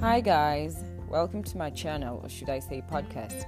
[0.00, 0.82] Hi, guys.
[1.10, 3.44] Welcome to my channel, or should I say podcast.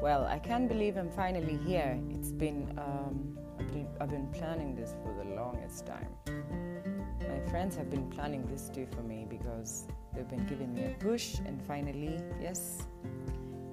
[0.00, 2.00] Well, I can't believe I'm finally here.
[2.08, 3.36] It's been, um,
[4.00, 6.08] I've been, planning this for the longest time.
[7.20, 10.96] My friends have been planning this too for me because they've been giving me a
[11.04, 12.86] push, and finally, yes,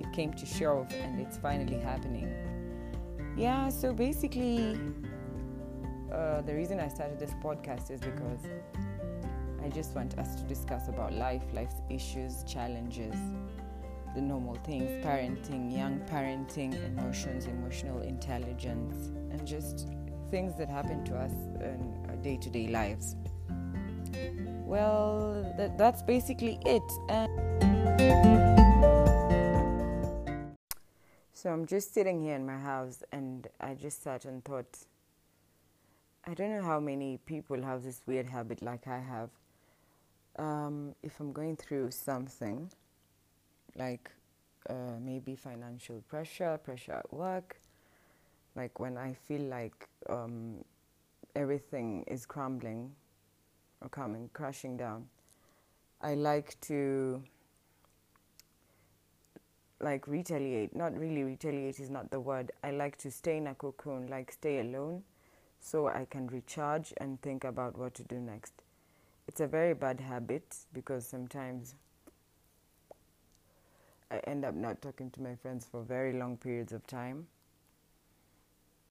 [0.01, 2.29] it came to show and it's finally happening.
[3.37, 4.77] Yeah, so basically,
[6.13, 8.41] uh, the reason I started this podcast is because
[9.63, 13.15] I just want us to discuss about life, life's issues, challenges,
[14.15, 19.87] the normal things, parenting, young parenting, emotions, emotional intelligence, and just
[20.31, 23.15] things that happen to us in our day to day lives.
[24.65, 26.83] Well, that, that's basically it.
[27.09, 27.29] And
[31.33, 34.77] so I'm just sitting here in my house and I just sat and thought,
[36.25, 39.29] I don't know how many people have this weird habit like I have.
[40.37, 42.71] Um, if I'm going through something,
[43.75, 44.09] like
[44.69, 47.57] uh, maybe financial pressure, pressure at work,
[48.55, 50.63] like when I feel like um,
[51.35, 52.91] everything is crumbling
[53.81, 55.07] or coming crashing down,
[56.01, 57.23] I like to
[59.79, 60.75] like retaliate.
[60.75, 62.51] Not really retaliate is not the word.
[62.63, 65.03] I like to stay in a cocoon, like stay alone
[65.59, 68.53] so I can recharge and think about what to do next.
[69.27, 71.75] It's a very bad habit because sometimes
[74.09, 77.27] I end up not talking to my friends for very long periods of time.